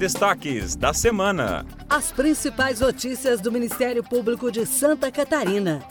Destaques 0.00 0.76
da 0.76 0.94
semana. 0.94 1.66
As 1.86 2.10
principais 2.10 2.80
notícias 2.80 3.38
do 3.38 3.52
Ministério 3.52 4.02
Público 4.02 4.50
de 4.50 4.64
Santa 4.64 5.12
Catarina. 5.12 5.84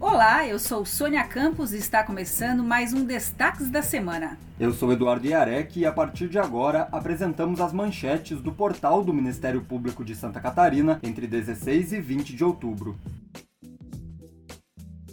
Olá, 0.00 0.44
eu 0.48 0.58
sou 0.58 0.84
Sônia 0.84 1.22
Campos 1.28 1.72
e 1.72 1.76
está 1.76 2.02
começando 2.02 2.64
mais 2.64 2.92
um 2.92 3.04
Destaques 3.04 3.70
da 3.70 3.82
Semana. 3.82 4.36
Eu 4.58 4.72
sou 4.72 4.92
Eduardo 4.92 5.28
Iarec 5.28 5.78
e 5.78 5.86
a 5.86 5.92
partir 5.92 6.28
de 6.28 6.40
agora 6.40 6.88
apresentamos 6.90 7.60
as 7.60 7.72
manchetes 7.72 8.40
do 8.40 8.50
portal 8.50 9.04
do 9.04 9.14
Ministério 9.14 9.60
Público 9.60 10.04
de 10.04 10.16
Santa 10.16 10.40
Catarina 10.40 10.98
entre 11.04 11.28
16 11.28 11.92
e 11.92 12.00
20 12.00 12.34
de 12.34 12.42
outubro. 12.42 12.98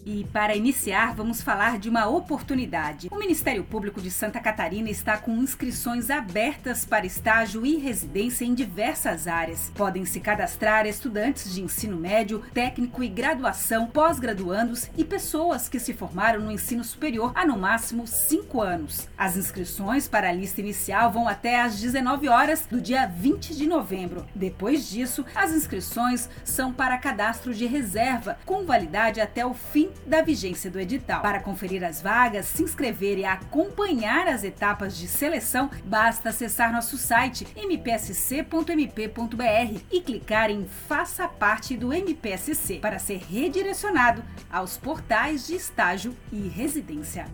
E 0.10 0.24
para 0.32 0.55
iniciar, 0.55 1.14
vamos 1.14 1.42
falar 1.42 1.78
de 1.78 1.89
uma 1.89 2.07
oportunidade. 2.07 3.10
O 3.12 3.20
Ministério 3.20 3.62
Público 3.62 4.00
de 4.00 4.10
Santa 4.10 4.39
Catarina 4.39 4.89
está 4.89 5.18
com 5.18 5.36
inscrições 5.36 6.10
abertas 6.10 6.86
para 6.86 7.06
estágio 7.06 7.66
e 7.66 7.75
residência 7.75 8.46
em 8.46 8.54
diversas 8.54 9.28
áreas. 9.28 9.70
Podem 9.75 10.06
se 10.06 10.21
cadastrar 10.21 10.88
estudantes 10.88 11.54
de 11.54 11.61
ensino 11.61 11.97
médio, 11.97 12.42
técnico 12.54 13.04
e 13.04 13.10
graduação, 13.10 13.88
pós-graduandos 13.88 14.89
e 14.96 15.04
pessoas 15.04 15.68
que 15.68 15.78
se 15.78 15.93
formaram 15.93 16.39
no 16.39 16.54
ensino 16.54 16.86
superior 16.86 17.33
há 17.36 17.46
no 17.46 17.58
máximo 17.58 18.08
cinco 18.08 18.61
anos. 18.61 19.10
As 19.18 19.36
inscrições 19.36 20.08
para 20.08 20.30
a 20.30 20.33
lista 20.33 20.61
inicial 20.61 21.11
vão 21.11 21.28
até 21.28 21.60
às 21.60 21.82
19 21.82 22.30
horas 22.30 22.66
do 22.66 22.80
dia 22.80 23.05
20 23.08 23.54
de 23.54 23.68
novembro. 23.68 24.25
Depois 24.33 24.89
disso, 24.89 25.25
as 25.36 25.52
inscrições 25.52 26.30
são 26.46 26.71
para 26.71 26.97
cadastro 26.97 27.54
de 27.54 27.66
reserva, 27.66 28.38
com 28.46 28.64
validade 28.64 29.19
até 29.19 29.46
o 29.46 29.54
fim 29.54 29.96
da 30.06 30.21
vigência 30.21 30.69
do 30.69 30.79
edital. 30.79 31.21
Para 31.21 31.39
conferir 31.39 31.83
as 31.83 32.02
vagas, 32.02 32.45
se 32.45 32.64
inscrever 32.64 33.17
e 33.17 33.25
acompanhar 33.25 34.28
as 34.28 34.44
etapas 34.44 34.97
de 34.97 35.08
seleção, 35.08 35.69
basta 35.83 36.30
acessar 36.30 36.72
nosso 36.72 36.97
site 36.97 37.47
mpsc.mp.br 37.55 38.67
e 39.91 40.02
clicar 40.02 40.49
em 40.49 40.67
Faça 40.88 41.27
parte 41.27 41.75
do 41.75 41.94
MPSC 41.94 42.80
para 42.80 42.99
ser 42.99 43.17
redirecionado 43.17 44.23
aos 44.52 44.77
portais 44.77 45.47
de 45.47 45.55
estágio 45.55 46.16
e 46.31 46.47
residência. 46.47 47.25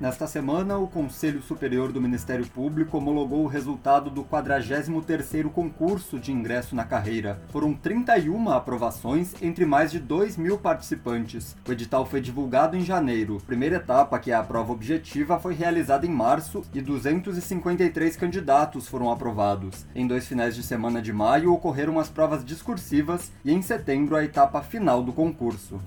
Nesta 0.00 0.26
semana, 0.26 0.78
o 0.78 0.88
Conselho 0.88 1.42
Superior 1.42 1.92
do 1.92 2.00
Ministério 2.00 2.46
Público 2.46 2.96
homologou 2.96 3.44
o 3.44 3.46
resultado 3.46 4.08
do 4.08 4.24
43º 4.24 5.50
concurso 5.50 6.18
de 6.18 6.32
ingresso 6.32 6.74
na 6.74 6.84
carreira. 6.84 7.38
Foram 7.50 7.74
31 7.74 8.48
aprovações 8.48 9.34
entre 9.42 9.66
mais 9.66 9.92
de 9.92 9.98
2 9.98 10.38
mil 10.38 10.56
participantes. 10.56 11.54
O 11.68 11.72
edital 11.72 12.06
foi 12.06 12.22
divulgado 12.22 12.78
em 12.78 12.80
janeiro. 12.80 13.36
A 13.36 13.46
primeira 13.46 13.76
etapa, 13.76 14.18
que 14.18 14.30
é 14.30 14.34
a 14.34 14.42
prova 14.42 14.72
objetiva, 14.72 15.38
foi 15.38 15.52
realizada 15.52 16.06
em 16.06 16.10
março 16.10 16.62
e 16.72 16.80
253 16.80 18.16
candidatos 18.16 18.88
foram 18.88 19.12
aprovados. 19.12 19.84
Em 19.94 20.06
dois 20.06 20.26
finais 20.26 20.56
de 20.56 20.62
semana 20.62 21.02
de 21.02 21.12
maio 21.12 21.52
ocorreram 21.52 21.98
as 21.98 22.08
provas 22.08 22.42
discursivas 22.42 23.30
e 23.44 23.52
em 23.52 23.60
setembro 23.60 24.16
a 24.16 24.24
etapa 24.24 24.62
final 24.62 25.02
do 25.02 25.12
concurso. 25.12 25.78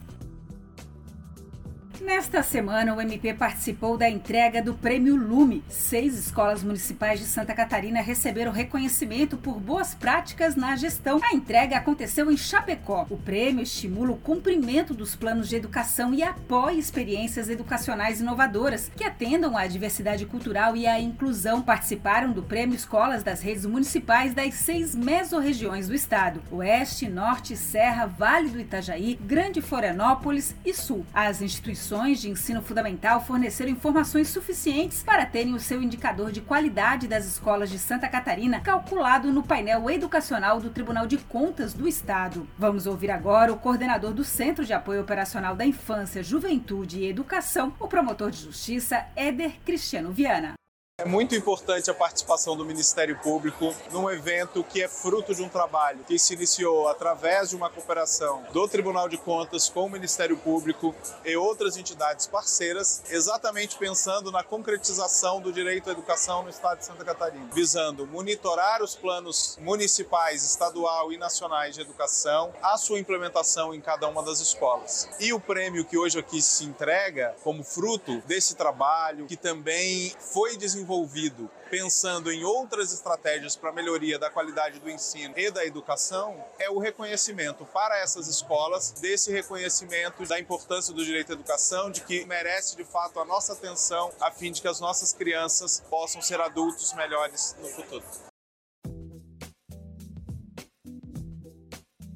Nesta 2.04 2.44
semana, 2.44 2.94
o 2.94 3.00
MP 3.00 3.34
participou 3.34 3.98
da 3.98 4.10
entrega 4.10 4.62
do 4.62 4.74
Prêmio 4.74 5.16
Lume. 5.16 5.64
Seis 5.70 6.20
escolas 6.20 6.62
municipais 6.62 7.18
de 7.18 7.26
Santa 7.26 7.54
Catarina 7.54 8.02
receberam 8.02 8.52
reconhecimento 8.52 9.38
por 9.38 9.58
boas 9.58 9.96
práticas 9.96 10.54
na 10.54 10.76
gestão. 10.76 11.22
A 11.24 11.34
entrega 11.34 11.78
aconteceu 11.78 12.30
em 12.30 12.36
Chapecó. 12.36 13.08
O 13.10 13.16
prêmio 13.16 13.64
estimula 13.64 14.12
o 14.12 14.18
cumprimento 14.18 14.94
dos 14.94 15.16
planos 15.16 15.48
de 15.48 15.56
educação 15.56 16.14
e 16.14 16.22
apoia 16.22 16.78
experiências 16.78 17.48
educacionais 17.48 18.20
inovadoras 18.20 18.92
que 18.98 19.06
atendam 19.06 19.56
à 19.58 19.66
diversidade 19.66 20.26
cultural 20.26 20.76
e 20.76 20.86
à 20.86 21.00
inclusão. 21.00 21.62
Participaram 21.62 22.34
do 22.34 22.44
prêmio 22.44 22.76
escolas 22.76 23.24
das 23.24 23.42
redes 23.42 23.66
municipais 23.66 24.34
das 24.34 24.56
seis 24.56 24.94
mesorregiões 24.94 25.88
do 25.88 25.96
estado: 25.96 26.44
Oeste, 26.52 27.08
Norte, 27.08 27.56
Serra, 27.56 28.08
Vale 28.08 28.50
do 28.50 28.60
Itajaí, 28.60 29.18
Grande 29.24 29.62
Florianópolis 29.62 30.54
e 30.66 30.74
Sul. 30.74 31.06
As 31.14 31.42
instituições 31.42 31.93
instituições 31.94 32.22
de 32.22 32.30
ensino 32.30 32.62
fundamental 32.62 33.24
forneceram 33.24 33.72
informações 33.72 34.28
suficientes 34.28 35.04
para 35.04 35.26
terem 35.26 35.54
o 35.54 35.60
seu 35.60 35.82
indicador 35.82 36.32
de 36.32 36.42
qualidade 36.42 37.08
das 37.08 37.26
escolas 37.26 37.70
de 37.70 37.78
Santa 37.78 38.08
Catarina 38.08 38.60
calculado 38.60 39.32
no 39.32 39.44
painel 39.44 39.90
educacional 39.90 40.60
do 40.60 40.72
Tribunal 40.72 41.06
de 41.06 41.18
Contas 41.18 41.74
do 41.74 41.88
Estado. 41.88 42.48
Vamos 42.58 42.88
ouvir 42.88 43.12
agora 43.12 43.54
o 43.54 43.60
coordenador 43.60 44.12
do 44.12 44.24
Centro 44.24 44.66
de 44.66 44.74
Apoio 44.74 45.02
Operacional 45.02 45.56
da 45.56 45.66
Infância, 45.66 46.24
Juventude 46.24 47.00
e 47.00 47.08
Educação, 47.08 47.74
o 47.80 47.88
promotor 47.88 48.32
de 48.32 48.42
justiça 48.42 49.06
Éder 49.16 49.54
Cristiano 49.64 50.12
Viana. 50.12 50.56
É 51.04 51.06
muito 51.06 51.36
importante 51.36 51.92
a 51.92 51.94
participação 51.94 52.56
do 52.56 52.64
Ministério 52.64 53.20
Público 53.20 53.76
num 53.92 54.10
evento 54.10 54.64
que 54.64 54.82
é 54.82 54.88
fruto 54.88 55.36
de 55.36 55.44
um 55.44 55.50
trabalho 55.50 56.06
que 56.06 56.18
se 56.18 56.34
iniciou 56.34 56.88
através 56.88 57.50
de 57.50 57.58
uma 57.58 57.70
cooperação 57.70 58.42
do 58.54 58.66
Tribunal 58.70 59.10
de 59.10 59.18
Contas 59.18 59.68
com 59.68 59.86
o 59.86 59.90
Ministério 59.90 60.38
Público 60.38 60.96
e 61.26 61.36
outras 61.36 61.76
entidades 61.76 62.26
parceiras, 62.26 63.04
exatamente 63.10 63.78
pensando 63.78 64.32
na 64.32 64.44
concretização 64.44 65.42
do 65.42 65.52
direito 65.52 65.90
à 65.90 65.92
educação 65.92 66.42
no 66.42 66.50
Estado 66.50 66.80
de 66.80 66.86
Santa 66.86 67.04
Catarina, 67.04 67.50
visando 67.54 68.08
monitorar 68.08 68.82
os 68.82 68.96
planos 68.96 69.58
municipais, 69.60 70.46
estadual 70.46 71.12
e 71.12 71.18
nacionais 71.18 71.76
de 71.76 71.82
educação, 71.82 72.54
a 72.62 72.78
sua 72.78 72.98
implementação 72.98 73.76
em 73.76 73.82
cada 73.82 74.08
uma 74.08 74.24
das 74.24 74.40
escolas. 74.40 75.10
E 75.20 75.34
o 75.34 75.40
prêmio 75.40 75.84
que 75.84 75.98
hoje 75.98 76.18
aqui 76.18 76.42
se 76.42 76.64
entrega 76.64 77.36
como 77.44 77.62
fruto 77.62 78.22
desse 78.26 78.56
trabalho, 78.56 79.26
que 79.26 79.36
também 79.36 80.16
foi 80.18 80.56
desenvolvido 80.56 80.93
desenvolvido 80.94 81.50
pensando 81.70 82.32
em 82.32 82.44
outras 82.44 82.94
estratégias 82.94 83.56
para 83.56 83.72
melhoria 83.72 84.20
da 84.20 84.30
qualidade 84.30 84.80
do 84.80 84.90
ensino 84.90 85.34
e 85.36 85.50
da 85.50 85.66
educação, 85.66 86.46
é 86.60 86.70
o 86.70 86.78
reconhecimento 86.78 87.66
para 87.66 87.98
essas 87.98 88.28
escolas 88.28 88.92
desse 89.02 89.32
reconhecimento 89.32 90.24
da 90.28 90.40
importância 90.40 90.94
do 90.94 91.04
direito 91.04 91.32
à 91.32 91.34
educação, 91.34 91.90
de 91.90 92.02
que 92.02 92.26
merece 92.26 92.78
de 92.78 92.84
fato 92.84 93.20
a 93.20 93.26
nossa 93.26 93.54
atenção 93.54 94.12
a 94.22 94.30
fim 94.30 94.52
de 94.52 94.62
que 94.62 94.68
as 94.68 94.80
nossas 94.80 95.14
crianças 95.14 95.84
possam 95.90 96.22
ser 96.22 96.40
adultos 96.40 96.94
melhores 96.94 97.56
no 97.60 97.68
futuro. 97.70 98.06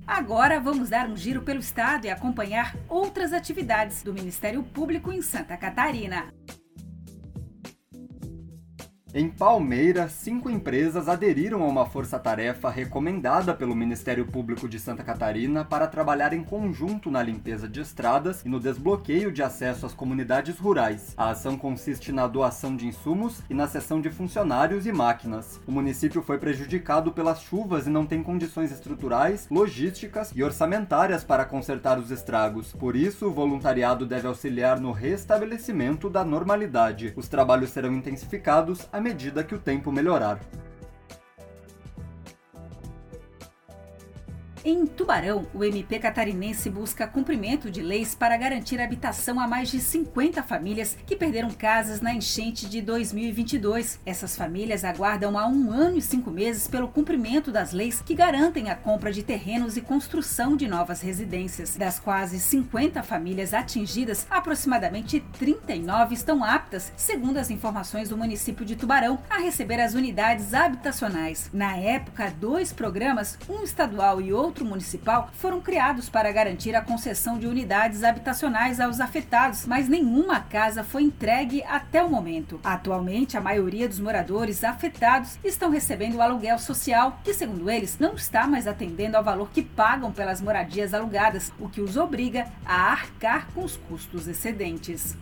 Agora 0.06 0.60
vamos 0.60 0.90
dar 0.90 1.10
um 1.10 1.18
giro 1.18 1.42
pelo 1.42 1.60
estado 1.60 2.06
e 2.06 2.10
acompanhar 2.10 2.76
outras 2.88 3.34
atividades 3.34 4.04
do 4.04 4.14
Ministério 4.14 4.64
Público 4.64 5.12
em 5.12 5.22
Santa 5.22 5.58
Catarina. 5.58 6.37
Em 9.20 9.30
Palmeira, 9.30 10.08
cinco 10.08 10.48
empresas 10.48 11.10
aderiram 11.10 11.64
a 11.64 11.66
uma 11.66 11.88
força-tarefa 11.88 12.70
recomendada 12.70 13.52
pelo 13.52 13.76
Ministério 13.76 14.28
Público 14.28 14.70
de 14.70 14.80
Santa 14.80 15.04
Catarina 15.04 15.66
para 15.66 15.88
trabalhar 15.88 16.34
em 16.34 16.44
conjunto 16.44 17.10
na 17.10 17.24
limpeza 17.24 17.68
de 17.68 17.82
estradas 17.82 18.46
e 18.46 18.48
no 18.48 18.60
desbloqueio 18.60 19.32
de 19.32 19.42
acesso 19.42 19.88
às 19.88 19.94
comunidades 19.96 20.60
rurais. 20.60 21.16
A 21.18 21.32
ação 21.32 21.58
consiste 21.58 22.12
na 22.12 22.28
doação 22.28 22.76
de 22.76 22.86
insumos 22.86 23.42
e 23.50 23.56
na 23.56 23.68
cessão 23.68 24.00
de 24.00 24.12
funcionários 24.12 24.86
e 24.86 24.92
máquinas. 24.92 25.60
O 25.66 25.72
município 25.72 26.22
foi 26.22 26.38
prejudicado 26.38 27.12
pelas 27.12 27.42
chuvas 27.42 27.88
e 27.88 27.90
não 27.90 28.06
tem 28.06 28.22
condições 28.22 28.72
estruturais, 28.72 29.48
logísticas 29.50 30.32
e 30.36 30.44
orçamentárias 30.44 31.24
para 31.24 31.44
consertar 31.44 31.98
os 31.98 32.12
estragos. 32.12 32.72
Por 32.74 32.96
isso, 32.96 33.26
o 33.26 33.34
voluntariado 33.34 34.06
deve 34.06 34.28
auxiliar 34.28 34.80
no 34.80 34.92
restabelecimento 34.92 36.08
da 36.08 36.24
normalidade. 36.24 37.14
Os 37.16 37.28
trabalhos 37.28 37.72
serão 37.72 37.92
intensificados 37.92 38.88
à 38.94 39.07
medida 39.08 39.42
que 39.42 39.56
o 39.56 39.60
tempo 39.60 39.90
melhorar. 39.90 40.38
Em 44.70 44.86
Tubarão, 44.86 45.48
o 45.54 45.64
MP 45.64 45.98
catarinense 45.98 46.70
busca 46.70 47.08
cumprimento 47.08 47.72
de 47.72 47.82
leis 47.82 48.14
para 48.14 48.36
garantir 48.36 48.82
habitação 48.82 49.40
a 49.40 49.48
mais 49.48 49.70
de 49.72 49.80
50 49.80 50.44
famílias 50.44 50.98
que 51.08 51.16
perderam 51.16 51.50
casas 51.52 52.02
na 52.02 52.14
enchente 52.14 52.68
de 52.68 52.82
2022. 52.82 53.98
Essas 54.06 54.36
famílias 54.36 54.84
aguardam 54.84 55.38
há 55.38 55.48
um 55.48 55.72
ano 55.72 55.98
e 55.98 56.02
cinco 56.02 56.30
meses 56.30 56.68
pelo 56.68 56.90
cumprimento 56.90 57.50
das 57.50 57.72
leis 57.72 58.02
que 58.02 58.14
garantem 58.14 58.70
a 58.70 58.76
compra 58.76 59.10
de 59.10 59.24
terrenos 59.24 59.78
e 59.78 59.82
construção 59.82 60.58
de 60.58 60.68
novas 60.68 61.00
residências. 61.00 61.78
Das 61.78 61.98
quase 61.98 62.38
50 62.38 63.02
famílias 63.04 63.54
atingidas, 63.54 64.28
aproximadamente 64.30 65.22
39 65.40 66.14
estão 66.14 66.44
aptas, 66.44 66.92
segundo 66.98 67.38
as 67.38 67.50
informações 67.50 68.10
do 68.10 68.18
município 68.18 68.66
de 68.66 68.76
Tubarão, 68.76 69.18
a 69.30 69.38
receber 69.38 69.80
as 69.80 69.94
unidades 69.94 70.54
habitacionais. 70.54 71.50
Na 71.54 71.78
época, 71.78 72.34
dois 72.38 72.74
programas, 72.74 73.40
um 73.48 73.64
estadual 73.64 74.20
e 74.20 74.34
outro 74.34 74.57
municipal 74.66 75.30
foram 75.34 75.62
criados 75.62 76.10
para 76.10 76.32
garantir 76.32 76.76
a 76.76 76.82
concessão 76.82 77.38
de 77.38 77.48
unidades 77.48 78.04
habitacionais 78.04 78.80
aos 78.80 79.00
afetados, 79.00 79.66
mas 79.66 79.88
nenhuma 79.88 80.40
casa 80.40 80.84
foi 80.84 81.04
entregue 81.04 81.64
até 81.64 82.04
o 82.04 82.10
momento. 82.10 82.60
Atualmente, 82.64 83.38
a 83.38 83.42
maioria 83.42 83.88
dos 83.88 84.00
moradores 84.00 84.64
afetados 84.64 85.38
estão 85.44 85.70
recebendo 85.70 86.16
o 86.16 86.22
aluguel 86.22 86.60
social, 86.60 87.20
que, 87.24 87.34
segundo 87.34 87.70
eles, 87.70 87.98
não 88.00 88.16
está 88.16 88.48
mais 88.48 88.68
atendendo 88.68 89.18
ao 89.18 89.24
valor 89.24 89.50
que 89.52 89.62
pagam 89.62 90.12
pelas 90.12 90.42
moradias 90.42 90.94
alugadas, 90.94 91.52
o 91.60 91.70
que 91.70 91.82
os 91.82 91.98
obriga 91.98 92.48
a 92.66 92.92
arcar 92.92 93.48
com 93.54 93.64
os 93.64 93.78
custos 93.78 94.28
excedentes. 94.28 95.16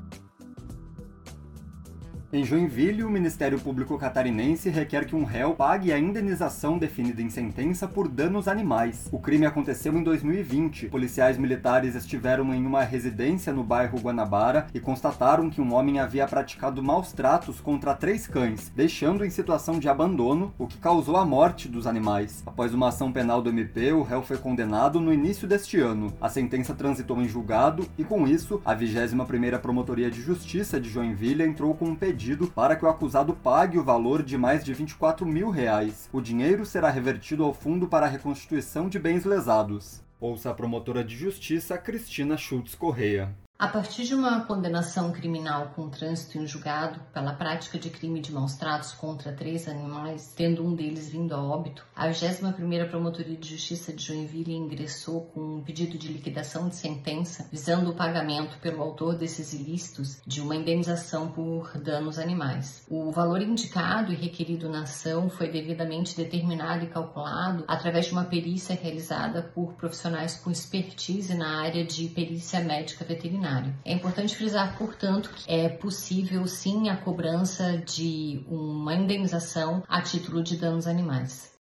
Em 2.36 2.44
Joinville, 2.44 3.02
o 3.02 3.10
Ministério 3.10 3.58
Público 3.58 3.98
Catarinense 3.98 4.70
requer 4.70 5.06
que 5.06 5.16
um 5.16 5.24
réu 5.24 5.54
pague 5.54 5.94
a 5.94 5.98
indenização 5.98 6.78
definida 6.78 7.22
em 7.22 7.30
sentença 7.30 7.88
por 7.88 8.10
danos 8.10 8.50
animais. 8.50 9.08
O 9.10 9.20
crime 9.20 9.46
aconteceu 9.46 9.98
em 9.98 10.04
2020. 10.04 10.88
Policiais 10.88 11.38
militares 11.38 11.96
estiveram 11.96 12.54
em 12.54 12.66
uma 12.66 12.84
residência 12.84 13.54
no 13.54 13.64
bairro 13.64 14.02
Guanabara 14.02 14.68
e 14.74 14.82
constataram 14.82 15.50
que 15.50 15.62
um 15.62 15.74
homem 15.74 16.02
havia 16.02 16.28
praticado 16.28 16.84
maus 16.84 17.14
tratos 17.14 17.62
contra 17.62 17.96
três 17.96 18.28
cães, 18.28 18.70
deixando 18.76 19.24
em 19.24 19.30
situação 19.30 19.80
de 19.80 19.88
abandono, 19.88 20.54
o 20.60 20.68
que 20.68 20.78
causou 20.78 21.16
a 21.16 21.24
morte 21.24 21.70
dos 21.70 21.88
animais. 21.88 22.44
Após 22.46 22.74
uma 22.74 22.90
ação 22.90 23.14
penal 23.14 23.42
do 23.42 23.50
MP, 23.50 23.94
o 23.94 24.04
réu 24.04 24.22
foi 24.22 24.38
condenado 24.38 25.00
no 25.00 25.14
início 25.14 25.48
deste 25.48 25.80
ano. 25.80 26.14
A 26.20 26.28
sentença 26.28 26.76
transitou 26.76 27.22
em 27.22 27.30
julgado 27.30 27.88
e, 27.98 28.04
com 28.04 28.28
isso, 28.28 28.62
a 28.66 28.76
21ª 28.76 29.58
Promotoria 29.60 30.12
de 30.12 30.22
Justiça 30.22 30.82
de 30.82 30.90
Joinville 30.90 31.42
entrou 31.42 31.74
com 31.74 31.86
um 31.86 31.96
pedido 31.96 32.25
pedido 32.26 32.48
para 32.48 32.76
que 32.76 32.84
o 32.84 32.90
acusado 32.90 33.36
pague 33.36 33.78
o 33.78 33.84
valor 33.84 34.24
de 34.24 34.36
mais 34.36 34.66
de 34.66 34.74
24 34.74 35.28
mil 35.28 35.52
reais. 35.52 36.10
O 36.12 36.20
dinheiro 36.20 36.66
será 36.66 36.90
revertido 36.90 37.44
ao 37.44 37.54
Fundo 37.54 37.88
para 37.88 38.08
a 38.08 38.10
Reconstituição 38.10 38.90
de 38.90 38.98
Bens 38.98 39.26
Lesados. 39.26 40.02
Ouça 40.20 40.50
a 40.50 40.54
promotora 40.56 41.04
de 41.04 41.16
justiça 41.16 41.78
Cristina 41.78 42.36
Schultz 42.36 42.74
Correia. 42.74 43.30
A 43.58 43.70
partir 43.70 44.04
de 44.04 44.14
uma 44.14 44.42
condenação 44.42 45.14
criminal 45.14 45.72
com 45.74 45.90
trânsito 45.90 46.38
em 46.38 46.46
julgado 46.46 47.00
pela 47.14 47.32
prática 47.32 47.80
de 47.80 47.90
crime 47.90 48.20
de 48.20 48.34
maus 48.34 48.56
tratos 48.56 48.92
contra 48.92 49.32
três 49.32 49.70
animais, 49.70 50.34
tendo 50.36 50.62
um 50.62 50.76
deles 50.76 51.08
vindo 51.08 51.34
a 51.34 51.42
óbito, 51.42 51.86
a 51.96 52.10
21ª 52.10 52.90
Promotoria 52.90 53.38
de 53.38 53.52
Justiça 53.52 53.94
de 53.94 54.04
Joinville 54.04 54.54
ingressou 54.54 55.22
com 55.28 55.40
um 55.40 55.62
pedido 55.62 55.98
de 55.98 56.10
liquidação 56.10 56.68
de 56.68 56.76
sentença 56.76 57.48
visando 57.50 57.92
o 57.92 57.96
pagamento 57.96 58.58
pelo 58.60 58.84
autor 58.84 59.16
desses 59.16 59.54
ilícitos 59.54 60.20
de 60.28 60.42
uma 60.42 60.58
indenização 60.58 61.30
por 61.30 61.78
danos 61.78 62.20
animais. 62.20 62.84
O 62.90 63.10
valor 63.10 63.42
indicado 63.42 64.12
e 64.12 64.18
requerido 64.18 64.68
na 64.68 64.82
ação 64.82 65.30
foi 65.30 65.50
devidamente 65.50 66.18
determinado 66.18 66.84
e 66.84 66.90
calculado 66.90 67.64
através 67.70 68.08
de 68.08 68.12
uma 68.12 68.26
perícia 68.26 68.76
realizada 68.76 69.42
por 69.42 69.76
profissionais 69.76 70.36
com 70.36 70.52
expertise 70.52 71.34
na 71.34 71.62
área 71.62 71.86
de 71.86 72.10
perícia 72.10 72.60
médica 72.60 73.06
veterinária 73.06 73.45
É 73.86 73.94
importante 73.94 74.36
frisar, 74.36 74.78
portanto, 74.78 75.30
que 75.36 75.52
é 75.52 75.70
possível 75.70 76.46
sim 76.48 76.90
a 76.90 76.98
cobrança 76.98 77.78
de 77.78 78.44
uma 78.48 78.94
indenização 78.94 79.84
a 79.88 80.02
título 80.02 80.44
de 80.44 80.58
danos 80.58 80.88
animais. 80.88 81.55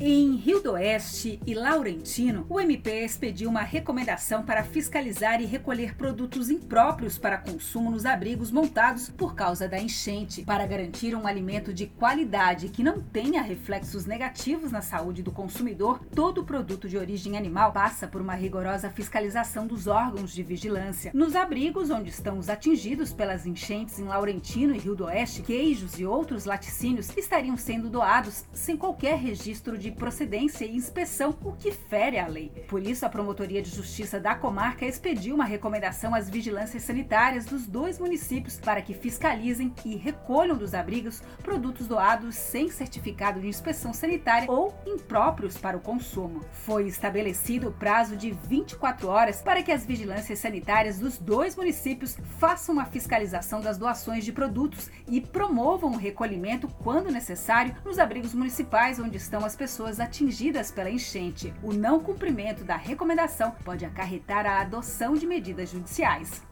Em 0.00 0.34
Rio 0.34 0.60
do 0.60 0.72
Oeste 0.72 1.38
e 1.46 1.54
Laurentino, 1.54 2.44
o 2.48 2.60
MP 2.60 3.04
expediu 3.04 3.48
uma 3.48 3.62
recomendação 3.62 4.42
para 4.42 4.64
fiscalizar 4.64 5.40
e 5.40 5.46
recolher 5.46 5.94
produtos 5.94 6.50
impróprios 6.50 7.16
para 7.16 7.38
consumo 7.38 7.92
nos 7.92 8.04
abrigos 8.04 8.50
montados 8.50 9.08
por 9.08 9.36
causa 9.36 9.68
da 9.68 9.78
enchente, 9.78 10.42
para 10.42 10.66
garantir 10.66 11.14
um 11.14 11.28
alimento 11.28 11.72
de 11.72 11.86
qualidade 11.86 12.70
que 12.70 12.82
não 12.82 13.00
tenha 13.00 13.40
reflexos 13.40 14.04
negativos 14.04 14.72
na 14.72 14.82
saúde 14.82 15.22
do 15.22 15.30
consumidor. 15.30 16.00
Todo 16.12 16.44
produto 16.44 16.88
de 16.88 16.98
origem 16.98 17.38
animal 17.38 17.72
passa 17.72 18.08
por 18.08 18.20
uma 18.20 18.34
rigorosa 18.34 18.90
fiscalização 18.90 19.64
dos 19.64 19.86
órgãos 19.86 20.34
de 20.34 20.42
vigilância. 20.42 21.12
Nos 21.14 21.36
abrigos 21.36 21.90
onde 21.90 22.10
estão 22.10 22.36
os 22.38 22.48
atingidos 22.48 23.12
pelas 23.12 23.46
enchentes 23.46 24.00
em 24.00 24.04
Laurentino 24.04 24.74
e 24.74 24.78
Rio 24.78 24.96
do 24.96 25.04
Oeste, 25.04 25.42
queijos 25.42 26.00
e 26.00 26.04
outros 26.04 26.46
laticínios 26.46 27.16
estariam 27.16 27.56
sendo 27.56 27.88
doados 27.88 28.44
sem 28.52 28.76
qualquer 28.76 29.16
registro 29.18 29.78
de 29.78 29.83
de 29.84 29.90
procedência 29.90 30.64
e 30.64 30.74
inspeção, 30.74 31.36
o 31.44 31.52
que 31.52 31.70
fere 31.70 32.18
a 32.18 32.26
lei. 32.26 32.48
Por 32.68 32.82
isso, 32.82 33.04
a 33.04 33.08
Promotoria 33.10 33.60
de 33.60 33.68
Justiça 33.68 34.18
da 34.18 34.34
comarca 34.34 34.86
expediu 34.86 35.34
uma 35.34 35.44
recomendação 35.44 36.14
às 36.14 36.30
vigilâncias 36.30 36.84
sanitárias 36.84 37.44
dos 37.44 37.66
dois 37.66 37.98
municípios 37.98 38.58
para 38.58 38.80
que 38.80 38.94
fiscalizem 38.94 39.74
e 39.84 39.94
recolham 39.96 40.56
dos 40.56 40.72
abrigos 40.72 41.22
produtos 41.42 41.86
doados 41.86 42.34
sem 42.34 42.70
certificado 42.70 43.40
de 43.40 43.46
inspeção 43.46 43.92
sanitária 43.92 44.50
ou 44.50 44.74
impróprios 44.86 45.58
para 45.58 45.76
o 45.76 45.80
consumo. 45.80 46.40
Foi 46.64 46.86
estabelecido 46.86 47.68
o 47.68 47.72
prazo 47.72 48.16
de 48.16 48.30
24 48.30 49.06
horas 49.06 49.42
para 49.42 49.62
que 49.62 49.70
as 49.70 49.84
vigilâncias 49.84 50.38
sanitárias 50.38 50.98
dos 50.98 51.18
dois 51.18 51.56
municípios 51.56 52.16
façam 52.38 52.80
a 52.80 52.86
fiscalização 52.86 53.60
das 53.60 53.76
doações 53.76 54.24
de 54.24 54.32
produtos 54.32 54.90
e 55.06 55.20
promovam 55.20 55.92
o 55.92 55.98
recolhimento, 55.98 56.68
quando 56.82 57.12
necessário, 57.12 57.76
nos 57.84 57.98
abrigos 57.98 58.32
municipais 58.32 58.98
onde 58.98 59.18
estão 59.18 59.44
as 59.44 59.54
pessoas 59.54 59.73
pessoas 59.74 59.98
atingidas 59.98 60.70
pela 60.70 60.88
enchente. 60.88 61.52
O 61.60 61.72
não 61.72 61.98
cumprimento 61.98 62.62
da 62.62 62.76
recomendação 62.76 63.50
pode 63.64 63.84
acarretar 63.84 64.46
a 64.46 64.60
adoção 64.60 65.14
de 65.14 65.26
medidas 65.26 65.70
judiciais. 65.70 66.44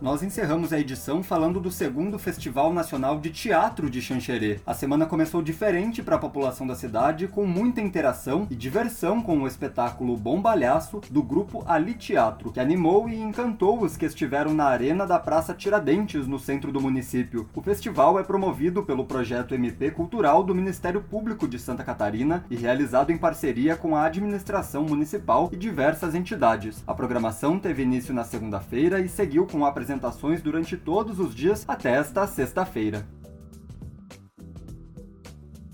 Nós 0.00 0.22
encerramos 0.22 0.72
a 0.72 0.80
edição 0.80 1.22
falando 1.22 1.60
do 1.60 1.70
segundo 1.70 2.18
Festival 2.18 2.72
Nacional 2.72 3.20
de 3.20 3.28
Teatro 3.28 3.90
de 3.90 4.00
Xanxerê. 4.00 4.58
A 4.66 4.72
semana 4.72 5.04
começou 5.04 5.42
diferente 5.42 6.02
para 6.02 6.16
a 6.16 6.18
população 6.18 6.66
da 6.66 6.74
cidade, 6.74 7.28
com 7.28 7.44
muita 7.44 7.82
interação 7.82 8.46
e 8.50 8.56
diversão 8.56 9.20
com 9.20 9.42
o 9.42 9.46
espetáculo 9.46 10.16
Bombalhaço 10.16 11.02
do 11.10 11.22
grupo 11.22 11.62
Ali 11.66 11.92
Teatro, 11.92 12.50
que 12.50 12.58
animou 12.58 13.10
e 13.10 13.20
encantou 13.20 13.82
os 13.82 13.98
que 13.98 14.06
estiveram 14.06 14.54
na 14.54 14.64
arena 14.64 15.06
da 15.06 15.18
Praça 15.18 15.52
Tiradentes, 15.52 16.26
no 16.26 16.38
centro 16.38 16.72
do 16.72 16.80
município. 16.80 17.46
O 17.54 17.60
festival 17.60 18.18
é 18.18 18.22
promovido 18.22 18.82
pelo 18.82 19.04
projeto 19.04 19.54
MP 19.54 19.90
Cultural 19.90 20.42
do 20.42 20.54
Ministério 20.54 21.02
Público 21.02 21.46
de 21.46 21.58
Santa 21.58 21.84
Catarina 21.84 22.42
e 22.48 22.56
realizado 22.56 23.12
em 23.12 23.18
parceria 23.18 23.76
com 23.76 23.94
a 23.94 24.06
administração 24.06 24.82
municipal 24.82 25.50
e 25.52 25.56
diversas 25.56 26.14
entidades. 26.14 26.82
A 26.86 26.94
programação 26.94 27.58
teve 27.58 27.82
início 27.82 28.14
na 28.14 28.24
segunda-feira 28.24 28.98
e 28.98 29.06
seguiu 29.06 29.46
com 29.46 29.62
a 29.62 29.68
apresentação 29.68 29.89
apresentações 29.90 30.40
durante 30.40 30.76
todos 30.76 31.18
os 31.18 31.34
dias 31.34 31.64
até 31.66 31.90
esta 31.90 32.26
sexta-feira. 32.26 33.04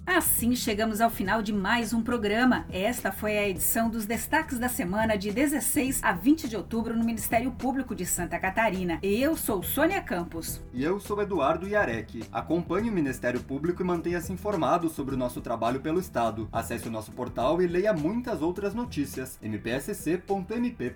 Assim 0.06 0.54
chegamos 0.54 1.00
ao 1.00 1.10
final 1.10 1.42
de 1.42 1.52
mais 1.52 1.92
um 1.92 2.00
programa. 2.00 2.64
Esta 2.70 3.10
foi 3.10 3.36
a 3.36 3.48
edição 3.48 3.90
dos 3.90 4.06
destaques 4.06 4.56
da 4.56 4.68
semana 4.68 5.16
de 5.16 5.32
16 5.32 5.98
a 6.00 6.12
20 6.12 6.48
de 6.48 6.56
outubro 6.56 6.96
no 6.96 7.04
Ministério 7.04 7.50
Público 7.50 7.92
de 7.92 8.06
Santa 8.06 8.38
Catarina. 8.38 9.00
Eu 9.02 9.36
sou 9.36 9.64
Sônia 9.64 10.00
Campos. 10.00 10.62
E 10.72 10.84
eu 10.84 11.00
sou 11.00 11.20
Eduardo 11.20 11.66
Iarec. 11.66 12.22
Acompanhe 12.30 12.88
o 12.88 12.92
Ministério 12.92 13.40
Público 13.40 13.82
e 13.82 13.84
mantenha-se 13.84 14.32
informado 14.32 14.88
sobre 14.88 15.16
o 15.16 15.18
nosso 15.18 15.40
trabalho 15.40 15.80
pelo 15.80 15.98
Estado. 15.98 16.48
Acesse 16.52 16.86
o 16.86 16.90
nosso 16.90 17.10
portal 17.10 17.60
e 17.60 17.66
leia 17.66 17.92
muitas 17.92 18.42
outras 18.42 18.74
notícias. 18.74 19.40
mpsc.mp.br. 19.42 20.86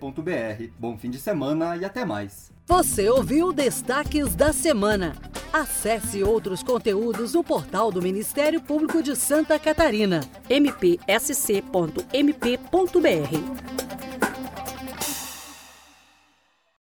Bom 0.79 0.97
fim 0.97 1.11
de 1.11 1.19
semana 1.19 1.77
e 1.77 1.85
até 1.85 2.05
mais. 2.05 2.53
Você 2.65 3.11
ouviu 3.11 3.53
Destaques 3.53 4.37
da 4.37 4.53
Semana. 4.53 5.15
Acesse 5.53 6.23
outros 6.23 6.63
conteúdos 6.63 7.35
no 7.35 7.43
portal 7.43 7.91
do 7.91 8.01
Ministério 8.01 8.61
Público 8.61 9.03
de 9.03 9.17
Santa 9.17 9.59
Catarina, 9.59 10.21
mpsc.mp.br. 10.49 11.01